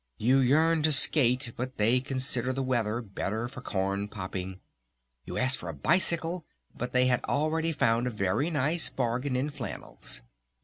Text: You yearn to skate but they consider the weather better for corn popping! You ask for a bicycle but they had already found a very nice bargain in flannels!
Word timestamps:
You 0.17 0.39
yearn 0.39 0.81
to 0.81 0.91
skate 0.91 1.53
but 1.55 1.77
they 1.77 1.99
consider 1.99 2.51
the 2.51 2.63
weather 2.63 3.03
better 3.03 3.47
for 3.47 3.61
corn 3.61 4.07
popping! 4.07 4.59
You 5.25 5.37
ask 5.37 5.59
for 5.59 5.69
a 5.69 5.75
bicycle 5.75 6.43
but 6.75 6.91
they 6.91 7.05
had 7.05 7.23
already 7.25 7.71
found 7.71 8.07
a 8.07 8.09
very 8.09 8.49
nice 8.49 8.89
bargain 8.89 9.35
in 9.35 9.51
flannels! 9.51 10.21